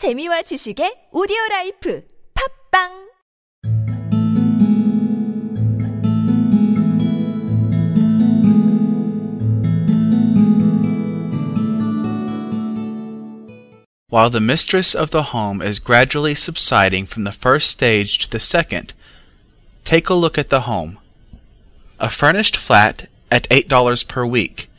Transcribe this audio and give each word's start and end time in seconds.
재미와 0.00 0.40
지식의 0.48 1.10
오디오 1.12 1.36
라이프 1.50 2.02
팟빵 2.32 3.10
While 14.08 14.30
the 14.30 14.40
mistress 14.40 14.94
of 14.96 15.10
the 15.10 15.36
home 15.36 15.60
is 15.60 15.78
gradually 15.78 16.34
subsiding 16.34 17.04
from 17.04 17.24
the 17.24 17.36
first 17.36 17.68
stage 17.68 18.16
to 18.20 18.30
the 18.30 18.40
second, 18.40 18.94
take 19.84 20.08
a 20.08 20.14
look 20.14 20.38
at 20.38 20.48
the 20.48 20.64
home. 20.64 20.96
A 21.98 22.08
furnished 22.08 22.56
flat 22.56 23.10
at 23.30 23.46
$8 23.50 23.68
per 24.08 24.24
week. 24.24 24.70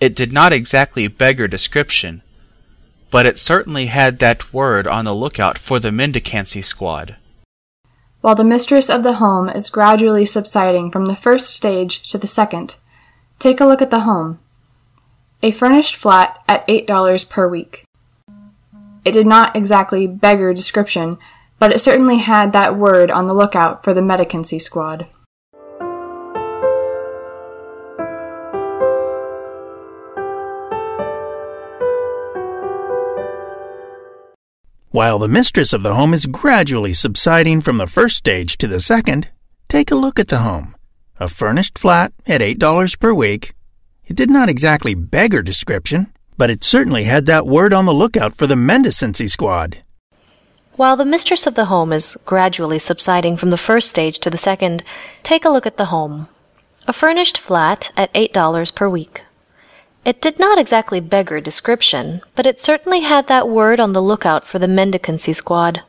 It 0.00 0.16
did 0.16 0.32
not 0.32 0.54
exactly 0.54 1.06
beggar 1.06 1.48
description, 1.48 2.23
but 3.14 3.26
it 3.26 3.38
certainly 3.38 3.86
had 3.86 4.18
that 4.18 4.52
word 4.52 4.88
on 4.88 5.04
the 5.04 5.14
lookout 5.14 5.56
for 5.56 5.78
the 5.78 5.92
mendicancy 5.92 6.60
squad. 6.60 7.14
While 8.22 8.34
the 8.34 8.42
mistress 8.42 8.90
of 8.90 9.04
the 9.04 9.22
home 9.22 9.48
is 9.48 9.70
gradually 9.70 10.26
subsiding 10.26 10.90
from 10.90 11.06
the 11.06 11.14
first 11.14 11.54
stage 11.54 12.10
to 12.10 12.18
the 12.18 12.26
second, 12.26 12.74
take 13.38 13.60
a 13.60 13.66
look 13.66 13.80
at 13.80 13.92
the 13.92 14.00
home. 14.00 14.40
A 15.44 15.52
furnished 15.52 15.94
flat 15.94 16.42
at 16.48 16.66
$8 16.66 17.30
per 17.30 17.46
week. 17.46 17.84
It 19.04 19.12
did 19.12 19.28
not 19.28 19.54
exactly 19.54 20.08
beggar 20.08 20.52
description, 20.52 21.16
but 21.60 21.72
it 21.72 21.78
certainly 21.78 22.18
had 22.18 22.52
that 22.52 22.76
word 22.76 23.12
on 23.12 23.28
the 23.28 23.32
lookout 23.32 23.84
for 23.84 23.94
the 23.94 24.00
mendicancy 24.00 24.60
squad. 24.60 25.06
While 34.94 35.18
the 35.18 35.26
mistress 35.26 35.72
of 35.72 35.82
the 35.82 35.94
home 35.94 36.14
is 36.14 36.24
gradually 36.26 36.92
subsiding 36.92 37.62
from 37.62 37.78
the 37.78 37.86
first 37.88 38.16
stage 38.16 38.56
to 38.58 38.68
the 38.68 38.78
second, 38.78 39.28
take 39.66 39.90
a 39.90 39.96
look 39.96 40.20
at 40.20 40.28
the 40.28 40.38
home. 40.38 40.76
A 41.18 41.26
furnished 41.26 41.80
flat 41.80 42.12
at 42.28 42.40
$8 42.40 43.00
per 43.00 43.12
week. 43.12 43.54
It 44.06 44.14
did 44.14 44.30
not 44.30 44.48
exactly 44.48 44.94
beggar 44.94 45.42
description, 45.42 46.12
but 46.38 46.48
it 46.48 46.62
certainly 46.62 47.02
had 47.02 47.26
that 47.26 47.44
word 47.44 47.72
on 47.72 47.86
the 47.86 47.92
lookout 47.92 48.36
for 48.36 48.46
the 48.46 48.54
mendicancy 48.54 49.26
squad. 49.28 49.78
While 50.76 50.96
the 50.96 51.04
mistress 51.04 51.48
of 51.48 51.56
the 51.56 51.64
home 51.64 51.92
is 51.92 52.16
gradually 52.24 52.78
subsiding 52.78 53.36
from 53.36 53.50
the 53.50 53.56
first 53.56 53.90
stage 53.90 54.20
to 54.20 54.30
the 54.30 54.38
second, 54.38 54.84
take 55.24 55.44
a 55.44 55.50
look 55.50 55.66
at 55.66 55.76
the 55.76 55.86
home. 55.86 56.28
A 56.86 56.92
furnished 56.92 57.38
flat 57.38 57.90
at 57.96 58.14
$8 58.14 58.72
per 58.72 58.88
week. 58.88 59.22
It 60.04 60.20
did 60.20 60.38
not 60.38 60.58
exactly 60.58 61.00
beggar 61.00 61.40
description, 61.40 62.20
but 62.34 62.44
it 62.44 62.60
certainly 62.60 63.00
had 63.00 63.26
that 63.28 63.48
word 63.48 63.80
on 63.80 63.94
the 63.94 64.02
lookout 64.02 64.46
for 64.46 64.58
the 64.58 64.68
mendicancy 64.68 65.32
squad. 65.32 65.82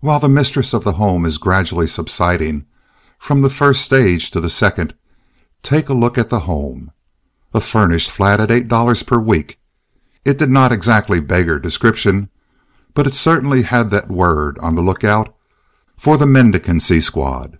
While 0.00 0.20
the 0.20 0.28
mistress 0.28 0.72
of 0.72 0.84
the 0.84 0.92
home 0.92 1.24
is 1.26 1.36
gradually 1.36 1.88
subsiding 1.88 2.66
from 3.18 3.42
the 3.42 3.50
first 3.50 3.82
stage 3.82 4.30
to 4.30 4.38
the 4.38 4.48
second, 4.50 4.94
take 5.64 5.88
a 5.88 5.94
look 5.94 6.16
at 6.16 6.30
the 6.30 6.40
home. 6.40 6.92
A 7.52 7.60
furnished 7.60 8.12
flat 8.12 8.38
at 8.38 8.50
$8 8.50 9.06
per 9.08 9.18
week. 9.18 9.58
It 10.24 10.38
did 10.38 10.50
not 10.50 10.70
exactly 10.70 11.18
beggar 11.18 11.58
description, 11.58 12.28
but 12.94 13.06
it 13.06 13.14
certainly 13.14 13.62
had 13.62 13.90
that 13.90 14.08
word 14.08 14.58
on 14.58 14.74
the 14.74 14.82
lookout 14.82 15.34
for 15.96 16.16
the 16.16 16.26
mendicancy 16.26 17.02
squad. 17.02 17.58